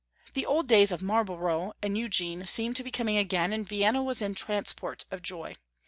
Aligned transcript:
The 0.33 0.47
old 0.47 0.67
days 0.67 0.91
of 0.91 1.03
Marlborough 1.03 1.73
and 1.83 1.95
Eugene 1.95 2.47
seemed 2.47 2.75
to 2.77 2.83
be 2.83 2.91
commg 2.91 3.19
again, 3.19 3.53
and 3.53 3.69
Vienna 3.69 4.01
was 4.01 4.19
in 4.19 4.33
transports 4.33 5.05
of 5.11 5.21
joy. 5.21 5.55